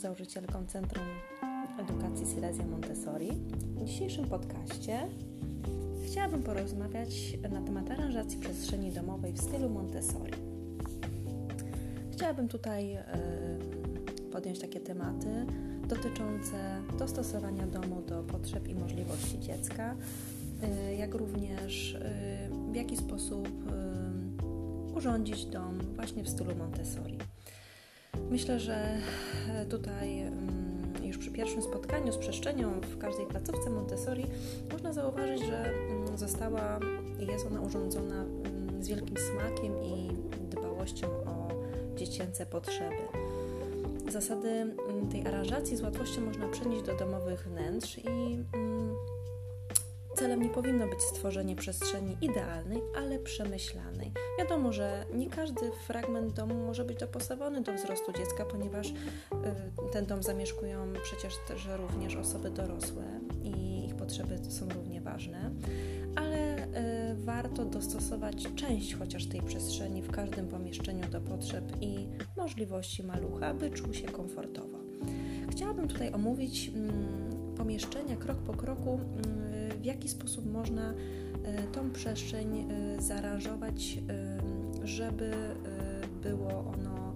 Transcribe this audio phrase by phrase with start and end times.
[0.00, 1.04] współzałożycielką Centrum
[1.78, 3.30] Edukacji Silesia Montessori.
[3.76, 4.98] W dzisiejszym podcaście
[6.06, 10.32] chciałabym porozmawiać na temat aranżacji przestrzeni domowej w stylu Montessori.
[12.12, 12.98] Chciałabym tutaj
[14.32, 15.46] podjąć takie tematy
[15.88, 19.94] dotyczące dostosowania domu do potrzeb i możliwości dziecka,
[20.98, 21.98] jak również
[22.72, 23.48] w jaki sposób
[24.96, 27.18] urządzić dom właśnie w stylu Montessori.
[28.30, 28.96] Myślę, że
[29.70, 34.26] tutaj mm, już przy pierwszym spotkaniu z przestrzenią w każdej placówce Montessori
[34.72, 36.80] można zauważyć, że mm, została
[37.20, 40.08] i jest ona urządzona mm, z wielkim smakiem i
[40.50, 41.48] dbałością o
[41.96, 43.02] dziecięce potrzeby.
[44.08, 44.74] Zasady
[45.10, 48.38] tej aranżacji z łatwością można przenieść do domowych wnętrz i
[50.20, 54.12] celem nie powinno być stworzenie przestrzeni idealnej, ale przemyślanej.
[54.38, 58.94] Wiadomo, że nie każdy fragment domu może być dopasowany do wzrostu dziecka, ponieważ y,
[59.92, 63.04] ten dom zamieszkują przecież też również osoby dorosłe
[63.42, 65.50] i ich potrzeby są równie ważne,
[66.16, 66.68] ale y,
[67.14, 73.70] warto dostosować część chociaż tej przestrzeni w każdym pomieszczeniu do potrzeb i możliwości malucha, aby
[73.70, 74.78] czuł się komfortowo.
[75.50, 79.49] Chciałabym tutaj omówić mm, pomieszczenia krok po kroku mm,
[79.80, 80.92] w jaki sposób można
[81.44, 85.32] e, tą przestrzeń e, zaaranżować, e, żeby
[86.22, 87.14] było ono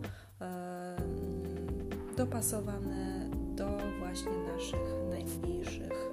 [2.16, 3.66] dopasowane do
[3.98, 6.12] właśnie naszych najmniejszych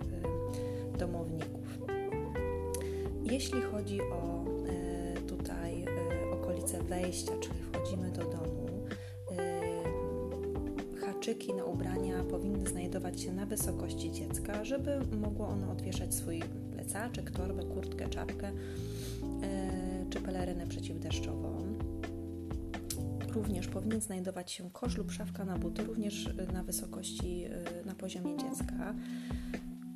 [1.00, 1.80] domowników.
[3.24, 4.46] Jeśli chodzi o
[5.28, 5.86] tutaj
[6.34, 8.68] okolice wejścia, czyli wchodzimy do domu,
[11.02, 11.61] haczyki na
[12.32, 18.52] powinny znajdować się na wysokości dziecka, żeby mogło ono odwieszać swój plecaczek, torbę, kurtkę, czapkę
[19.44, 21.78] e, czy pelerynę przeciwdeszczową.
[23.33, 28.38] Również powinien znajdować się kosz lub szafka na buty, również na wysokości, e, na poziomie
[28.38, 28.94] dziecka.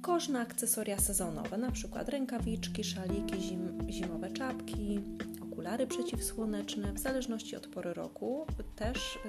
[0.02, 5.00] Kosz na akcesoria sezonowe, na przykład rękawiczki, szaliki, zim, zimowe czapki,
[5.44, 8.46] okulary przeciwsłoneczne, w zależności od pory roku.
[8.76, 9.20] Też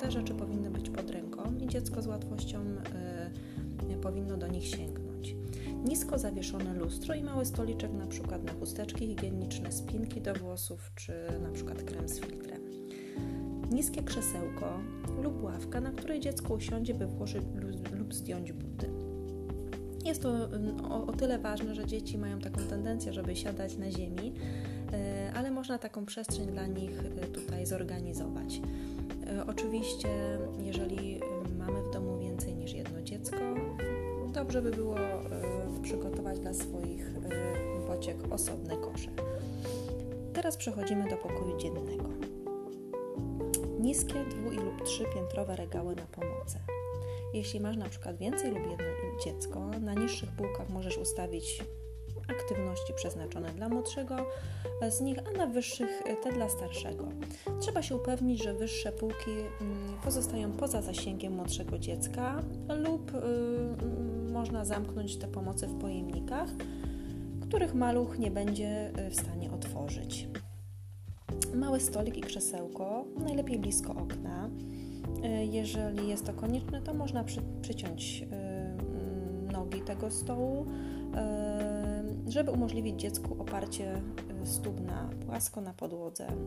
[0.00, 2.60] te rzeczy powinny być pod ręką i dziecko z łatwością
[3.92, 5.36] y, powinno do nich sięgnąć.
[5.84, 11.12] Nisko zawieszone lustro i mały stoliczek na przykład na chusteczki higieniczne, spinki do włosów czy
[11.42, 12.60] na przykład krem z filtrem.
[13.70, 14.80] Niskie krzesełko
[15.22, 17.42] lub ławka, na której dziecko usiądzie, by włożyć
[17.92, 18.90] lub zdjąć buty.
[20.04, 20.48] Jest to
[20.90, 24.32] o, o, tyle ważne, że dzieci mają taką tendencję, żeby siadać na ziemi,
[25.60, 26.90] można taką przestrzeń dla nich
[27.22, 28.60] e, tutaj zorganizować.
[29.26, 30.08] E, oczywiście,
[30.58, 31.20] jeżeli
[31.58, 33.36] mamy w domu więcej niż jedno dziecko,
[34.32, 34.96] dobrze by było
[35.82, 37.10] przygotować dla swoich
[37.86, 39.10] pociek osobne kosze.
[40.32, 42.08] Teraz przechodzimy do pokoju dziennego.
[43.80, 46.58] Niskie dwu- lub trzypiętrowe regały na pomocy.
[47.34, 48.84] Jeśli masz na przykład więcej lub jedno
[49.24, 51.64] dziecko, na niższych półkach możesz ustawić
[52.30, 54.16] aktywności przeznaczone dla młodszego
[54.90, 57.08] z nich, a na wyższych te dla starszego.
[57.60, 64.32] Trzeba się upewnić, że wyższe półki mm, pozostają poza zasięgiem młodszego dziecka lub y, mm,
[64.32, 66.50] można zamknąć te pomocy w pojemnikach,
[67.40, 70.28] których maluch nie będzie y, w stanie otworzyć.
[71.54, 74.50] Mały stolik i krzesełko, najlepiej blisko okna.
[75.24, 80.66] Y, jeżeli jest to konieczne, to można przy, przyciąć mm, nogi tego stołu
[82.28, 83.96] żeby umożliwić dziecku oparcie
[84.42, 86.26] y, stóp na płasko na podłodze.
[86.26, 86.38] Mm,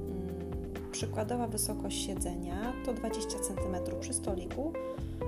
[0.91, 4.73] przykładowa wysokość siedzenia to 20 cm przy stoliku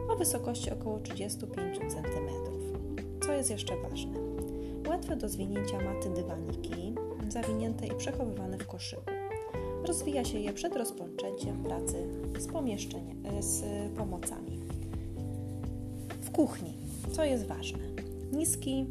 [0.09, 2.29] o wysokości około 35 cm.
[3.25, 4.13] Co jest jeszcze ważne?
[4.89, 6.95] Łatwe do zwinięcia maty dywaniki,
[7.29, 9.03] zawinięte i przechowywane w koszyku.
[9.83, 12.07] Rozwija się je przed rozpoczęciem pracy
[12.39, 13.63] z pomieszczeniem, y, z
[13.97, 14.59] pomocami.
[16.21, 16.77] W kuchni,
[17.11, 17.79] co jest ważne?
[18.31, 18.85] Niski,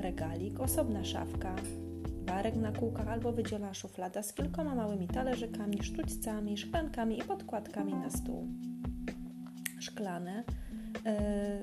[0.00, 1.56] regalik, osobna szafka,
[2.26, 8.10] barek na kółkach albo wydzielona szuflada z kilkoma małymi talerzykami, sztućcami, szklankami i podkładkami na
[8.10, 8.48] stół.
[9.80, 10.44] Szklane,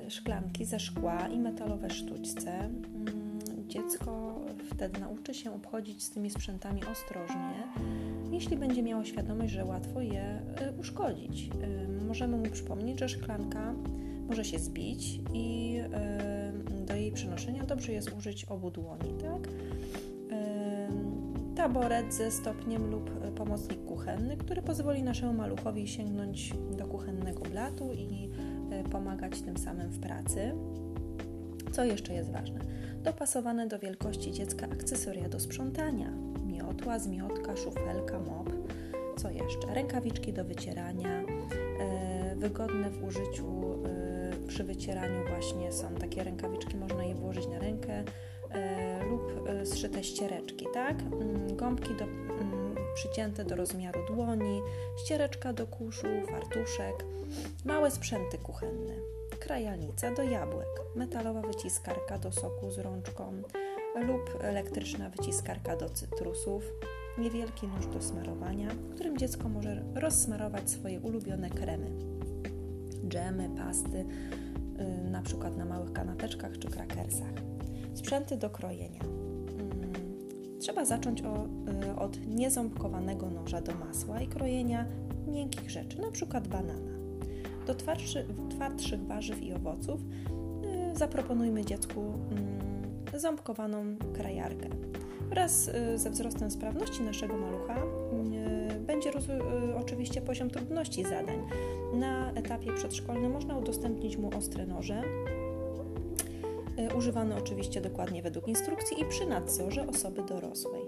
[0.04, 2.70] yy, szklanki ze szkła i metalowe sztućce.
[3.58, 4.40] Yy, dziecko
[4.72, 7.64] wtedy nauczy się obchodzić z tymi sprzętami ostrożnie,
[8.32, 11.48] jeśli będzie miało świadomość, że łatwo je yy, uszkodzić.
[11.48, 13.74] Yy, możemy mu przypomnieć, że szklanka
[14.28, 15.80] może się zbić i
[16.88, 19.48] do jej przenoszenia dobrze jest użyć obu dłoni, tak?
[21.58, 28.30] Taboret ze stopniem lub pomocnik kuchenny, który pozwoli naszemu maluchowi sięgnąć do kuchennego blatu i
[28.72, 30.54] e, pomagać tym samym w pracy.
[31.72, 32.60] Co jeszcze jest ważne?
[33.04, 36.12] Dopasowane do wielkości dziecka akcesoria do sprzątania.
[36.46, 38.50] Miotła, zmiotka, szufelka, mop.
[39.18, 39.74] Co jeszcze?
[39.74, 41.24] Rękawiczki do wycierania,
[41.80, 43.67] e, wygodne w użyciu
[44.48, 48.04] przy wycieraniu właśnie są takie rękawiczki, można je włożyć na rękę
[49.10, 51.02] lub zszyte ściereczki, tak?
[51.02, 54.62] Mm, gąbki do, mm, przycięte do rozmiaru dłoni,
[54.98, 57.06] ściereczka do kuszu, fartuszek,
[57.66, 58.94] małe sprzęty kuchenne,
[59.40, 63.42] krajalnica do jabłek, metalowa wyciskarka do soku z rączką
[63.96, 66.64] lub elektryczna wyciskarka do cytrusów,
[67.18, 72.17] niewielki nóż do smarowania, którym dziecko może rozsmarować swoje ulubione kremy,
[73.08, 74.06] dżemy, pasty,
[74.78, 77.34] yy, na przykład na małych kanapeczkach czy krakersach.
[77.94, 79.04] Sprzęty do krojenia.
[79.04, 84.86] Yy, trzeba zacząć yy, od nieząbkowanego noża do masła i krojenia
[85.28, 86.98] miękkich rzeczy, na przykład banana.
[87.68, 92.14] Do twardszy, twardszych warzyw i owoców yy, zaproponujmy dziecku
[93.14, 94.70] yy, ząbkowaną krajarkę.
[95.30, 97.82] Wraz y, ze wzrostem sprawności naszego malucha y,
[98.98, 101.42] będzie y, oczywiście poziom trudności zadań.
[101.94, 105.04] Na etapie przedszkolnym można udostępnić mu ostre noże,
[106.98, 110.82] używane oczywiście dokładnie według instrukcji i przy nadzorze osoby dorosłej.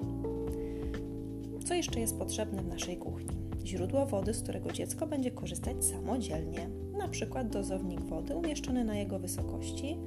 [1.65, 3.37] Co jeszcze jest potrzebne w naszej kuchni?
[3.65, 9.19] Źródło wody, z którego dziecko będzie korzystać samodzielnie, na przykład dozownik wody umieszczony na jego
[9.19, 9.97] wysokości,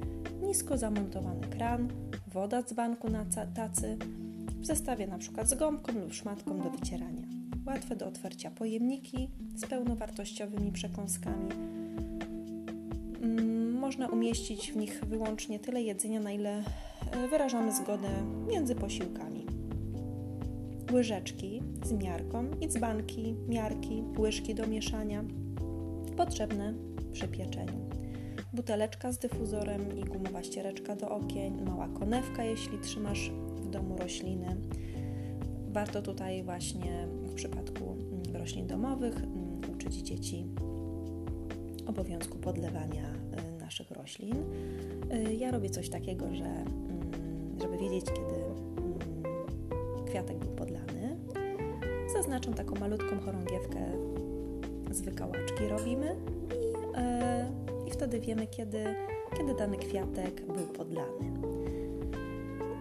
[0.41, 1.87] nisko zamontowany kran,
[2.33, 3.25] woda z dzbanku na
[3.55, 3.97] tacy,
[4.59, 5.45] w zestawie np.
[5.45, 7.32] z gąbką lub szmatką do wycierania.
[7.65, 11.49] Łatwe do otwarcia pojemniki z pełnowartościowymi przekąskami.
[13.21, 16.63] Mm, można umieścić w nich wyłącznie tyle jedzenia, na ile
[17.11, 18.09] e, wyrażamy zgodę
[18.47, 19.45] między posiłkami.
[20.91, 25.23] Łyżeczki z miarką i dzbanki, miarki, łyżki do mieszania
[26.17, 26.73] potrzebne
[27.11, 27.89] przy pieczeniu.
[28.53, 33.31] Buteleczka z dyfuzorem i gumowa ściereczka do okien, mała konewka, jeśli trzymasz
[33.71, 34.57] domu rośliny.
[35.67, 40.45] Warto tutaj właśnie w przypadku mm, roślin domowych mm, uczyć dzieci
[41.85, 43.13] obowiązku podlewania
[43.57, 44.35] y, naszych roślin.
[45.27, 46.69] Y, ja robię coś takiego, że mm,
[47.61, 48.43] żeby wiedzieć, kiedy
[50.05, 51.17] kwiatek był podlany,
[52.13, 53.79] zaznaczam taką malutką chorągiewkę
[54.91, 56.15] z wykałaczki robimy
[56.61, 57.51] i, e,
[57.87, 58.83] i wtedy wiemy, kiedy,
[59.37, 61.52] kiedy dany kwiatek był podlany.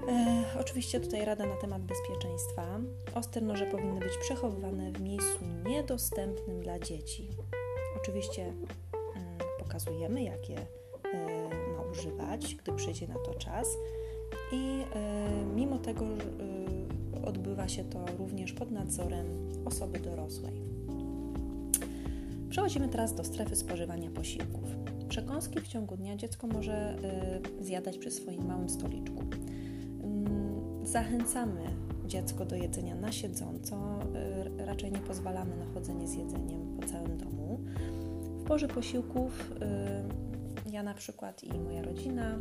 [0.08, 2.80] E, oczywiście tutaj rada na temat bezpieczeństwa.
[3.14, 5.38] Ostre noże powinny być przechowywane w miejscu
[5.68, 7.28] niedostępnym dla dzieci.
[8.02, 10.56] Oczywiście mm, pokazujemy, jakie
[11.14, 13.68] e, ma używać, gdy przyjdzie na to czas.
[14.52, 19.26] I e, mimo tego e, odbywa się to również pod nadzorem
[19.64, 20.62] osoby dorosłej.
[22.50, 24.68] Przechodzimy teraz do strefy spożywania posiłków.
[25.08, 29.22] Przekąski w ciągu dnia dziecko może e, zjadać przy swoim małym stoliczku.
[30.92, 31.60] Zachęcamy
[32.06, 33.76] dziecko do jedzenia na siedząco,
[34.60, 37.60] y, raczej nie pozwalamy na chodzenie z jedzeniem po całym domu.
[38.38, 39.50] W porze posiłków
[40.66, 42.36] y, ja na przykład i moja rodzina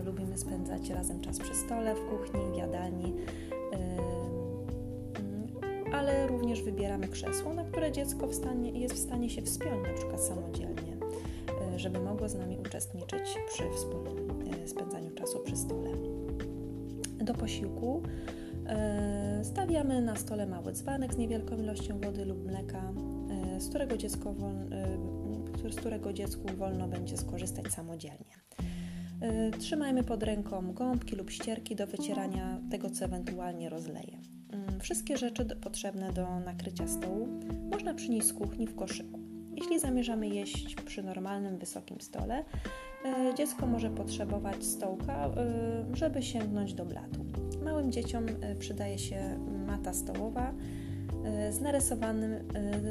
[0.00, 3.14] y, lubimy spędzać razem czas przy stole, w kuchni, w jadalni,
[5.92, 9.94] ale również wybieramy krzesło, na które dziecko w stanie, jest w stanie się wspiąć, na
[9.94, 10.96] przykład samodzielnie,
[11.76, 14.30] żeby mogło z nami uczestniczyć przy wspólnym
[14.66, 16.09] spędzaniu czasu przy stole
[17.32, 18.02] do posiłku
[18.66, 22.92] e, stawiamy na stole mały dzbanek z niewielką ilością wody lub mleka,
[23.56, 24.34] e, z którego, dziecko
[25.66, 28.40] e, z którego dziecku wolno będzie skorzystać samodzielnie.
[29.58, 34.18] Trzymajmy pod ręką gąbki lub ścierki do wycierania tego, co ewentualnie rozleje.
[34.52, 37.28] Mm, wszystkie rzeczy potrzebne do nakrycia stołu
[37.70, 39.20] można przynieść z kuchni w koszyku.
[39.54, 42.44] Jeśli zamierzamy jeść przy normalnym, wysokim stole,
[43.36, 47.24] dziecko może potrzebować stołka, e, żeby sięgnąć do blatu.
[47.64, 50.54] Małym dzieciom e, przydaje się mata stołowa
[51.50, 52.34] z narysowanym,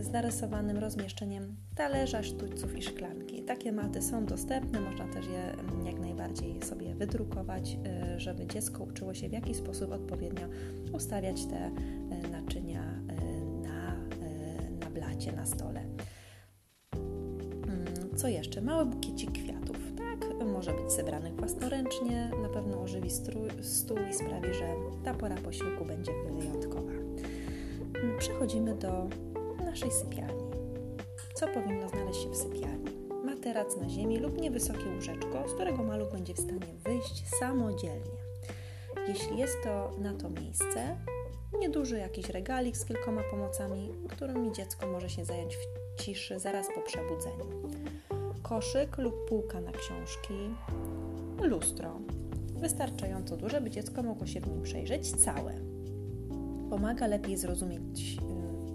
[0.02, 3.44] z narysowanym rozmieszczeniem talerza, sztućców i szklanki.
[3.44, 7.78] Takie maty są dostępne, można też je mm, jak najbardziej sobie wydrukować,
[8.18, 10.48] żeby dziecko uczyło się w jaki sposób odpowiednio
[10.94, 11.72] ustawiać te
[12.32, 12.84] naczynia
[13.64, 13.96] na,
[14.80, 15.82] na blacie, na stole.
[16.94, 18.62] Mm, co jeszcze?
[18.62, 19.49] Mały bukiecik kwiatów
[20.46, 23.10] może być zebranych własnoręcznie, na pewno ożywi
[23.62, 26.92] stół i sprawi, że ta pora posiłku będzie wyjątkowa.
[28.20, 29.08] Przechodzimy do
[29.66, 30.50] naszej sypialni.
[31.34, 32.92] Co powinno znaleźć się w sypialni?
[33.26, 38.20] Materac na ziemi lub niewysokie łóżeczko, z którego maluch będzie w stanie wyjść samodzielnie.
[39.08, 40.98] Jeśli jest to na to miejsce,
[41.60, 46.82] nieduży jakiś regalik z kilkoma pomocami, którymi dziecko może się zająć w ciszy zaraz po
[46.82, 47.46] przebudzeniu
[48.50, 50.34] koszyk lub półka na książki,
[51.42, 52.00] lustro.
[52.56, 55.54] Wystarczająco duże, by dziecko mogło się w nim przejrzeć całe.
[56.70, 58.18] Pomaga lepiej zrozumieć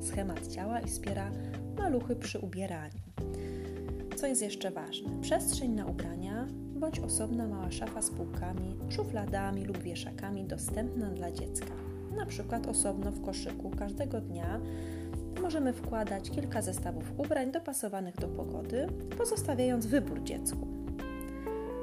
[0.01, 1.31] y, schemat ciała i wspiera
[1.79, 3.01] maluchy przy ubieraniu.
[4.17, 5.21] Co jest jeszcze ważne?
[5.21, 11.75] Przestrzeń na ubrania bądź osobna mała szafa z półkami, szufladami lub wieszakami dostępna dla dziecka.
[12.17, 14.61] Na przykład osobno w koszyku każdego dnia
[15.45, 18.87] możemy wkładać kilka zestawów ubrań dopasowanych do pogody,
[19.19, 20.67] pozostawiając wybór dziecku.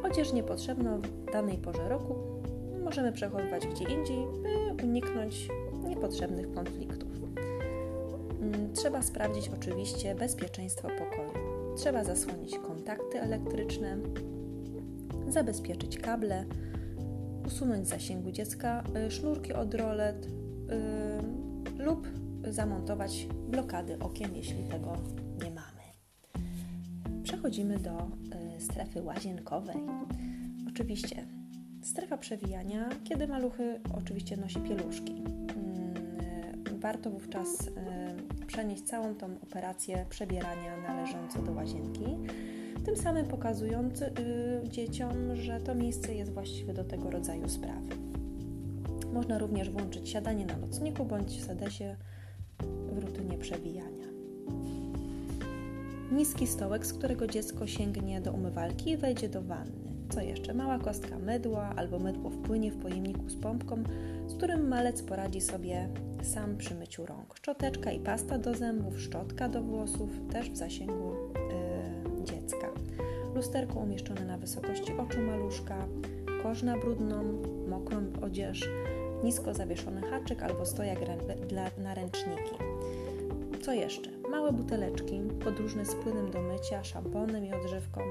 [0.04, 2.16] Odzież niepotrzebną w danej porze roku
[2.84, 5.48] możemy przechowywać gdzie indziej, by uniknąć
[5.88, 7.10] niepotrzebnych konfliktów.
[8.42, 11.32] Mm, trzeba sprawdzić oczywiście bezpieczeństwo pokoju.
[11.78, 13.98] Trzeba zasłonić kontakty elektryczne,
[15.28, 16.46] zabezpieczyć kable,
[17.48, 22.08] usunąć z zasięgu dziecka y, sznurki od rolet yy, lub
[22.50, 24.94] zamontować blokady okien, jeśli tego
[25.44, 25.82] nie mamy.
[27.24, 28.08] Przechodzimy do
[28.58, 29.78] y, strefy łazienkowej.
[30.70, 31.26] Oczywiście
[31.82, 35.24] strefa przewijania, kiedy maluchy oczywiście nosi pieluszki.
[36.72, 42.06] Yy, warto wówczas yy, przenieść całą tą operację przebierania należącą do łazienki
[42.86, 44.10] tym samym pokazując y,
[44.70, 47.96] dzieciom, że to miejsce jest właściwe do tego rodzaju sprawy.
[49.14, 51.96] Można również włączyć siadanie na nocniku bądź sedesie
[53.02, 54.08] rutynie przebijania.
[56.12, 59.92] Niski stołek, z którego dziecko sięgnie do umywalki i wejdzie do wanny.
[60.10, 60.54] Co jeszcze?
[60.54, 63.84] Mała kostka mydła albo mydło wpłynie w pojemniku z pompką,
[64.28, 65.90] z którym malec poradzi sobie
[66.24, 67.36] sam przy myciu rąk.
[67.38, 71.12] Szczoteczka i pasta do zębów, szczotka do włosów też w zasięgu
[72.24, 72.68] dziecka.
[73.36, 75.88] Lusterko umieszczone na wysokości oczu maluszka,
[76.44, 77.24] kosz na brudną,
[77.68, 78.70] mokrą odzież,
[79.24, 81.00] nisko zawieszony haczyk albo stojak
[81.78, 82.71] na ręczniki.
[83.62, 84.12] Co jeszcze?
[84.30, 88.02] Małe buteleczki, podróżne z płynem do mycia, szamponem i odżywką.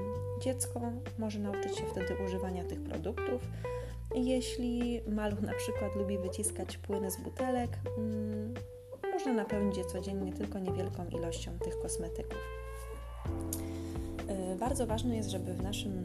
[0.41, 0.81] Dziecko
[1.19, 3.41] może nauczyć się wtedy używania tych produktów.
[4.15, 8.53] Jeśli maluch na przykład lubi wyciskać płyny z butelek, hmm,
[9.11, 12.39] można napełnić je codziennie tylko niewielką ilością tych kosmetyków.
[14.53, 16.03] Y, bardzo ważne jest, żeby w naszym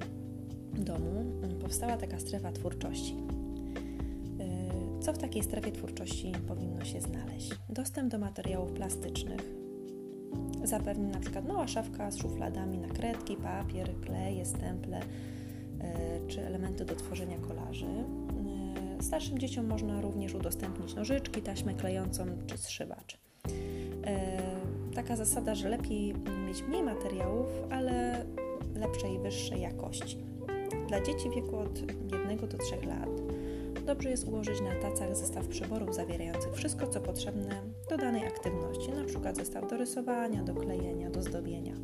[0.73, 1.25] domu
[1.63, 3.17] powstała taka strefa twórczości.
[5.07, 7.51] Co w takiej strefie twórczości powinno się znaleźć?
[7.69, 9.41] Dostęp do materiałów plastycznych.
[10.65, 16.85] Zapewni na przykład mała szafka z szufladami na kredki, papier, kleje, stemple y, czy elementy
[16.85, 18.05] do tworzenia kolaży.
[19.01, 23.19] Starszym dzieciom można również udostępnić nożyczki, taśmę klejącą czy zszywacz
[24.95, 26.15] taka zasada, że lepiej
[26.47, 28.25] mieć mniej materiałów, ale
[28.75, 30.19] lepszej i wyższej jakości.
[30.89, 31.79] Dla dzieci w wieku od
[32.13, 33.26] 1 do 3 lat
[33.87, 39.35] dobrze jest ułożyć na tacach zestaw przyborów zawierających wszystko, co potrzebne do danej aktywności, np.
[39.35, 41.75] zestaw do rysowania, do klejenia, do zdobienia.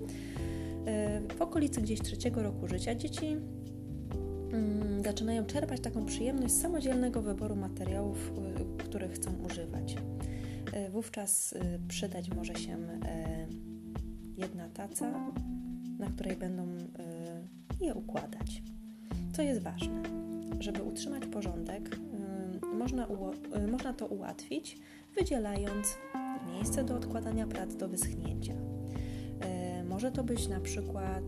[1.36, 3.26] W okolicy gdzieś trzeciego roku życia dzieci
[4.52, 8.32] mm, zaczynają czerpać taką przyjemność samodzielnego wyboru materiałów,
[8.80, 9.96] y, których chcą używać.
[10.72, 11.54] E, wówczas
[11.88, 12.76] przydać może się
[14.36, 15.32] jedna taca,
[15.98, 16.66] na której będą
[17.80, 18.62] je układać.
[19.32, 20.02] Co jest ważne,
[20.60, 21.98] żeby utrzymać porządek,
[22.74, 23.08] można,
[23.70, 24.78] można to ułatwić,
[25.14, 25.98] wydzielając
[26.52, 28.54] miejsce do odkładania prac do wyschnięcia.
[29.88, 31.24] Może to być na przykład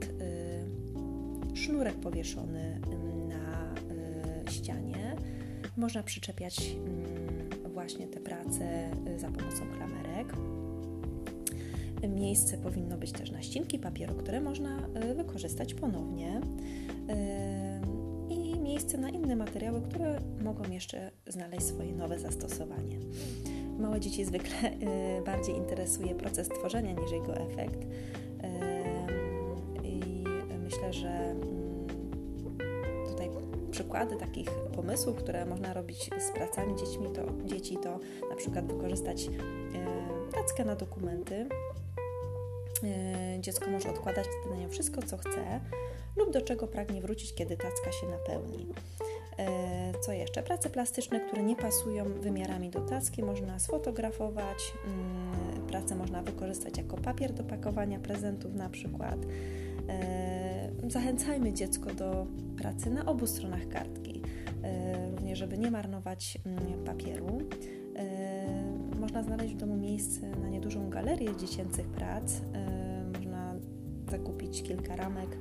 [1.55, 2.81] sznurek powieszony
[3.29, 3.75] na
[4.51, 5.17] ścianie.
[5.77, 6.77] Można przyczepiać
[7.75, 10.37] właśnie te prace y, za pomocą klamerek.
[12.09, 16.41] Miejsce powinno być też na ścinki papieru, które można y, wykorzystać ponownie.
[18.65, 22.99] Y, miejsce na inne materiały, które mogą jeszcze znaleźć swoje nowe zastosowanie.
[23.79, 24.71] Małe dzieci zwykle
[25.27, 27.79] bardziej interesuje proces tworzenia niż jego efekt.
[29.85, 30.25] I
[30.65, 31.35] myślę, że
[33.71, 39.27] przykłady takich pomysłów, które można robić z pracami dziećmi, to, dzieci, to na przykład wykorzystać
[39.27, 41.49] e, tackę na dokumenty.
[42.85, 45.61] E, dziecko może odkładać wtedy na nią wszystko, co chce
[46.17, 48.67] lub do czego pragnie wrócić, kiedy tacka się napełni.
[49.39, 50.43] E, co jeszcze?
[50.43, 54.73] Prace plastyczne, które nie pasują wymiarami do tacki, można sfotografować.
[54.87, 59.19] Mm, pracę można wykorzystać jako papier do pakowania prezentów, na przykład.
[60.89, 62.27] Zachęcajmy dziecko do
[62.57, 64.23] pracy na obu stronach kartki,
[64.63, 67.39] e, również żeby nie marnować mm, papieru.
[67.97, 72.33] E, można znaleźć w domu miejsce na niedużą galerię dziecięcych prac.
[74.11, 75.37] Zakupić kilka ramek,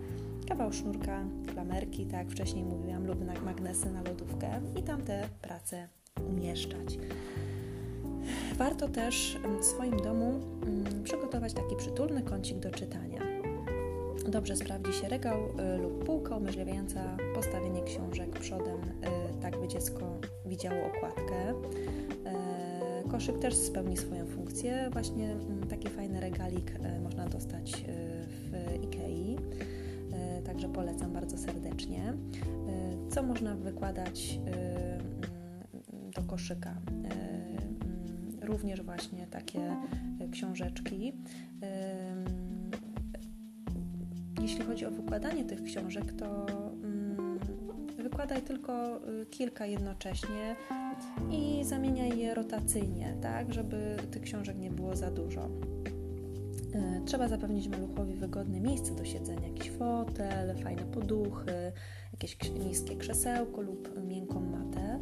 [0.47, 5.87] kawał sznurka, klamerki, tak jak wcześniej mówiłam, lub magnesy na lodówkę i tam te prace
[6.29, 6.97] umieszczać.
[8.57, 13.19] Warto też w swoim domu mm, przygotować taki przytulny kącik do czytania.
[14.27, 20.19] Dobrze sprawdzi się regał y, lub półka umożliwiająca postawienie książek przodem, y, tak by dziecko
[20.45, 21.53] widziało okładkę.
[23.13, 24.89] Koszyk też spełni swoją funkcję.
[24.91, 26.71] Właśnie mm, taki fajny regalik
[27.03, 27.85] można dostać
[28.27, 29.37] w w Ikei,
[30.45, 32.13] także polecam bardzo serdecznie.
[33.09, 34.39] Co można wykładać
[36.15, 36.75] do koszyka?
[38.41, 39.75] Również właśnie takie
[40.31, 41.13] książeczki.
[44.41, 46.45] Jeśli chodzi o wykładanie tych książek, to
[47.97, 50.55] wykładaj tylko kilka jednocześnie
[51.31, 55.45] i zamieniaj je rotacyjnie, tak, żeby tych książek nie było za dużo.
[55.45, 61.71] Y, trzeba zapewnić maluchowi wygodne miejsce do siedzenia, jakiś fotel, fajne poduchy,
[62.11, 64.99] jakieś niskie krzesełko lub miękką matę.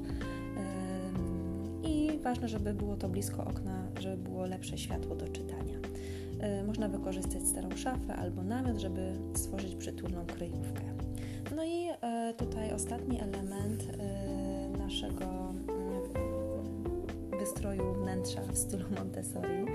[1.83, 5.77] I ważne, żeby było to blisko okna, żeby było lepsze światło do czytania.
[6.61, 10.81] Y, można wykorzystać starą szafę albo namiot, żeby stworzyć przytulną kryjówkę.
[11.55, 15.50] No i e, tutaj ostatni element e, naszego
[17.51, 19.65] wystroju wnętrza w stylu Montessori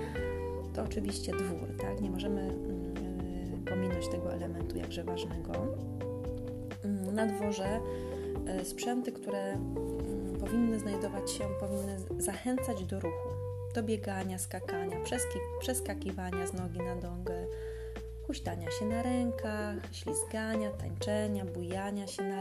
[0.74, 2.00] to oczywiście dwór, tak?
[2.00, 2.94] Nie możemy mm,
[3.66, 5.52] e, pominąć tego elementu jakże ważnego.
[6.84, 7.80] Mm, na dworze
[8.64, 9.58] sprzęty, które
[10.40, 13.28] powinny znajdować się, powinny zachęcać do ruchu,
[13.74, 14.96] do biegania, skakania,
[15.60, 17.46] przeskakiwania z nogi na nogę,
[18.26, 22.35] huśtania się na rękach, ślizgania, tańczenia, bujania się na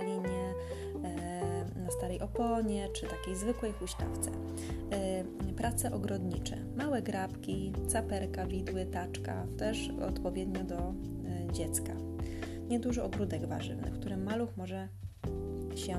[2.35, 4.31] oponie czy takiej zwykłej huśtawce.
[4.91, 5.23] E,
[5.57, 10.93] prace ogrodnicze, małe grabki, caperka, widły, taczka, też odpowiednio do e,
[11.53, 11.93] dziecka.
[12.69, 14.87] Nieduży ogródek warzywny, w którym maluch może
[15.75, 15.97] się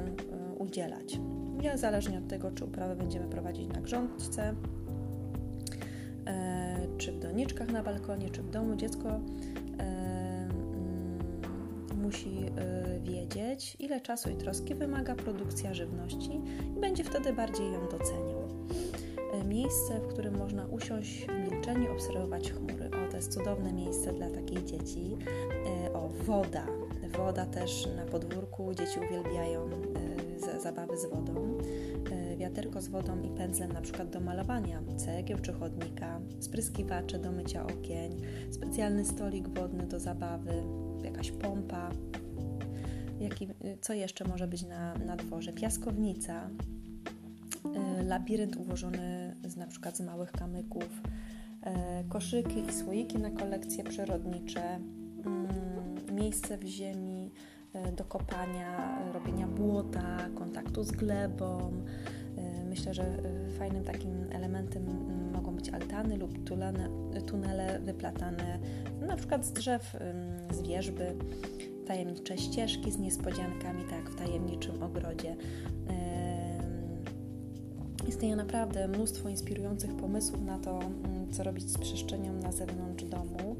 [0.59, 1.19] udzielać.
[1.62, 4.55] Niezależnie od tego, czy uprawę będziemy prowadzić na grządce,
[6.99, 9.21] czy w doniczkach na balkonie, czy w domu, dziecko
[12.06, 16.40] musi y, wiedzieć, ile czasu i troski wymaga produkcja żywności
[16.76, 18.49] i będzie wtedy bardziej ją doceniał.
[19.40, 22.90] Y, miejsce, w którym można usiąść w milczeniu, obserwować chmury.
[22.90, 25.16] O, to jest cudowne miejsce dla takich dzieci.
[25.86, 26.66] Y, o, woda.
[27.16, 28.75] Woda też na podwórku.
[28.75, 29.71] Dzieci uwielbiają
[30.62, 31.58] zabawy z wodą.
[32.36, 37.66] Wiaterko z wodą i pędzlem na przykład do malowania cegieł czy chodnika, spryskiwacze do mycia
[37.66, 38.12] okien,
[38.50, 40.52] specjalny stolik wodny do zabawy,
[41.06, 41.90] jakaś pompa.
[43.21, 43.49] Jaki,
[43.80, 45.52] co jeszcze może być na, na dworze?
[45.52, 46.50] Piaskownica,
[48.00, 53.84] y, labirynt ułożony z, na przykład z małych kamyków, y, koszyki i słoiki na kolekcje
[53.84, 54.78] przyrodnicze,
[56.08, 57.30] y, miejsce w ziemi
[57.97, 61.73] do kopania, robienia błota, kontaktu z glebą.
[62.69, 63.04] Myślę, że
[63.58, 64.84] fajnym takim elementem
[65.36, 66.88] mogą być altany lub tunele,
[67.26, 68.58] tunele wyplatane
[69.00, 69.96] na przykład z drzew,
[70.50, 71.14] z wierzby,
[71.86, 75.36] tajemnicze ścieżki z niespodziankami, tak, w tajemniczym ogrodzie.
[78.08, 80.80] Istnieje naprawdę mnóstwo inspirujących pomysłów na to,
[81.32, 83.56] co robić z przestrzenią na zewnątrz domu.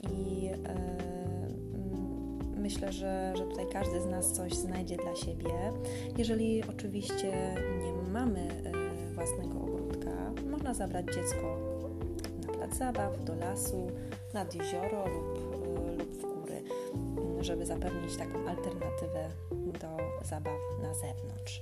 [0.00, 0.50] I
[2.56, 5.50] myślę, że, że tutaj każdy z nas coś znajdzie dla siebie.
[6.18, 7.56] Jeżeli oczywiście
[8.06, 9.61] nie mamy e, własnego
[10.74, 11.56] zabrać dziecko
[12.46, 13.90] na plac zabaw, do lasu,
[14.34, 15.38] nad jezioro lub,
[15.88, 16.62] e, lub w góry,
[17.40, 21.60] żeby zapewnić taką alternatywę do zabaw na zewnątrz.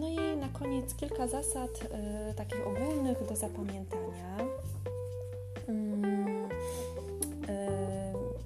[0.00, 4.36] No i na koniec kilka zasad e, takich ogólnych do zapamiętania.
[5.68, 6.48] Mm,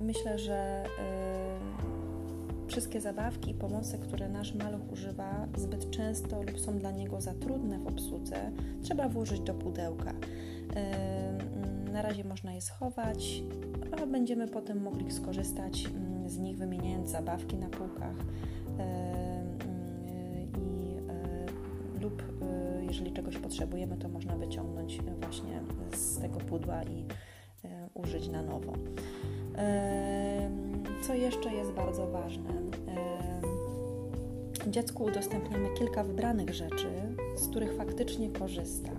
[0.00, 0.84] myślę, że
[2.70, 7.34] Wszystkie zabawki i pomocy, które nasz maluch używa zbyt często lub są dla niego za
[7.34, 8.50] trudne w obsłudze,
[8.82, 10.14] trzeba włożyć do pudełka.
[11.92, 13.42] Na razie można je schować,
[14.02, 15.88] a będziemy potem mogli skorzystać
[16.26, 18.16] z nich, wymieniając zabawki na półkach.
[20.56, 25.60] I, e, lub e, jeżeli czegoś potrzebujemy, to można wyciągnąć właśnie
[25.94, 27.04] z tego pudła i
[27.64, 28.72] e, użyć na nowo.
[31.02, 32.50] Co jeszcze jest bardzo ważne?
[34.66, 36.88] Dziecku udostępniamy kilka wybranych rzeczy,
[37.36, 38.90] z których faktycznie korzysta.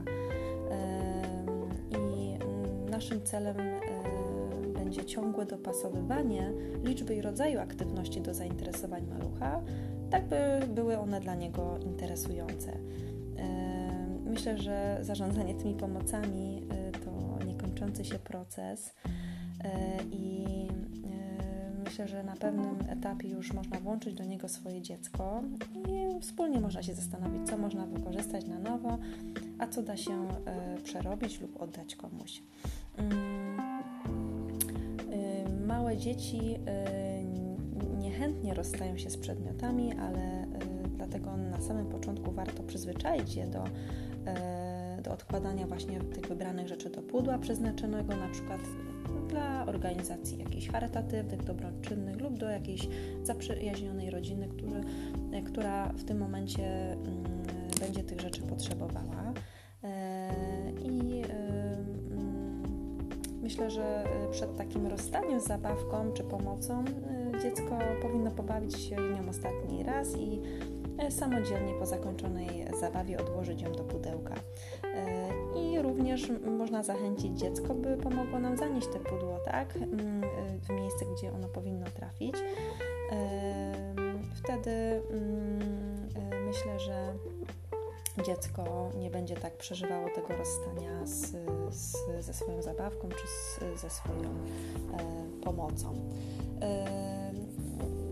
[1.92, 2.38] I
[2.92, 3.56] naszym celem
[4.74, 6.52] będzie ciągłe dopasowywanie
[6.84, 9.62] liczby i rodzaju aktywności do zainteresowań malucha,
[10.10, 12.78] tak by były one dla niego interesujące.
[14.26, 18.94] Myślę, że zarządzanie tymi pomocami e, to niekończący się proces
[19.64, 19.70] e,
[20.12, 20.46] i
[22.02, 25.42] myślę, że na pewnym etapie już można włączyć do niego swoje dziecko
[25.76, 28.98] i wspólnie można się zastanowić, co można wykorzystać na nowo,
[29.60, 32.44] a co da się e, przerobić lub oddać komuś.
[32.98, 33.60] Mm,
[35.60, 40.48] y, małe dzieci y, niechętnie rozstają się z przedmiotami, ale y,
[40.98, 43.64] dlatego na samym początku warto przyzwyczaić je do,
[45.04, 48.62] do odkładania właśnie tych wybranych rzeczy do pudła przeznaczonego na przykład
[49.28, 52.88] dla organizacji jakichś charytatywnych, dobroczynnych lub do jakiejś
[53.24, 54.82] zaprzyjaźnionej rodziny, który,
[55.44, 57.24] która w tym momencie mm,
[57.80, 59.34] będzie tych rzeczy potrzebowała.
[60.84, 61.22] I
[63.42, 66.86] myślę, że przed takim rozstaniem z zabawką czy pomocą
[67.42, 70.42] dziecko powinno pobawić się nią ostatni raz i
[70.98, 74.36] e, samodzielnie po zakończonej zabawie odłożyć ją do pudełka.
[76.02, 80.22] Również można zachęcić dziecko, by pomogło nam zanieść te pudło, tak, mm,
[80.62, 82.36] w miejsce, gdzie ono powinno trafić.
[84.36, 84.72] Wtedy
[85.12, 86.10] mm,
[86.46, 87.14] myślę, że
[88.26, 91.36] dziecko nie będzie tak przeżywało tego rozstania z,
[91.76, 95.94] z, ze swoją zabawką czy z, ze swoją e, pomocą.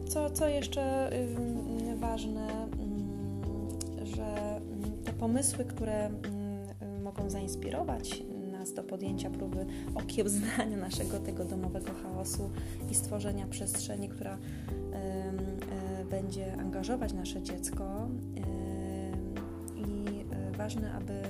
[0.08, 2.67] Co, co jeszcze y, ważne,
[4.02, 4.62] y, że
[5.06, 6.38] te pomysły, które y,
[7.19, 12.49] mogą zainspirować nas do podjęcia próby okiełznania naszego tego domowego chaosu
[12.91, 14.38] i stworzenia przestrzeni, która
[16.10, 18.08] będzie angażować nasze dziecko.
[19.75, 20.05] I
[20.58, 21.21] ważne, aby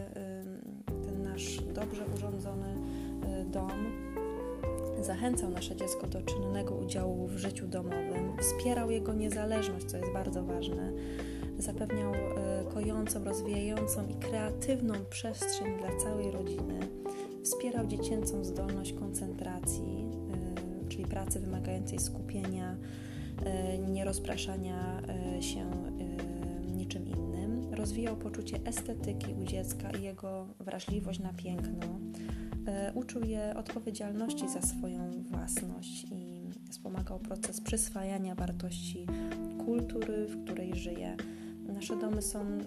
[1.05, 2.75] ten nasz dobrze urządzony
[3.51, 3.71] dom
[5.01, 10.43] zachęcał nasze dziecko do czynnego udziału w życiu domowym, wspierał jego niezależność, co jest bardzo
[10.43, 10.91] ważne,
[11.59, 16.79] zapewniał e, kojącą, rozwijającą i kreatywną przestrzeń dla całej rodziny,
[17.43, 20.05] wspierał dziecięcą zdolność koncentracji,
[20.85, 22.75] e, czyli pracy wymagającej skupienia,
[23.45, 25.01] e, nierozpraszania
[25.41, 25.71] się
[26.75, 31.99] niczym innym, rozwijał poczucie estetyki u dziecka i jego wrażliwość na piękno.
[32.93, 39.05] Uczył je odpowiedzialności za swoją własność i wspomagał proces przyswajania wartości
[39.65, 41.17] kultury, w której żyje.
[41.73, 42.63] Nasze domy są mm,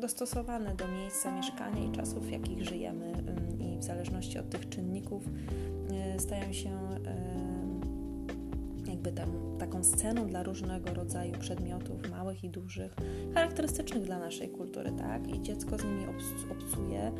[0.00, 4.68] dostosowane do miejsca mieszkania i czasów, w jakich żyjemy, mm, i w zależności od tych
[4.68, 5.22] czynników
[5.90, 7.44] e, stają się e,
[8.86, 12.96] jakby tam, taką sceną dla różnego rodzaju przedmiotów, małych i dużych,
[13.34, 15.28] charakterystycznych dla naszej kultury, tak?
[15.28, 16.06] I dziecko z nimi
[16.50, 17.12] obcuje,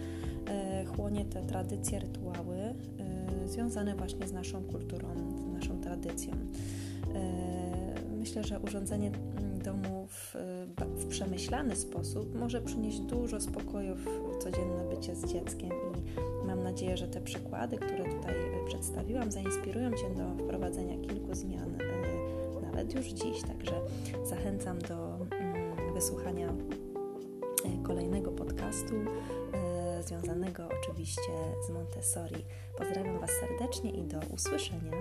[0.48, 2.74] e, chłonie te tradycje, rytuały
[3.46, 6.32] związane właśnie z naszą kulturą, z naszą tradycją.
[8.36, 9.10] Myślę, że urządzenie
[9.64, 10.36] domu w,
[10.80, 16.96] w przemyślany sposób może przynieść dużo spokoju w codzienne bycie z dzieckiem i mam nadzieję,
[16.96, 18.34] że te przykłady, które tutaj
[18.66, 23.42] przedstawiłam, zainspirują Cię do wprowadzenia kilku zmian e, nawet już dziś.
[23.42, 23.80] Także
[24.24, 26.54] zachęcam do mm, wysłuchania
[27.82, 28.94] kolejnego podcastu
[30.06, 31.32] związanego oczywiście
[31.66, 32.44] z Montessori.
[32.78, 34.92] Pozdrawiam Was serdecznie i do usłyszenia.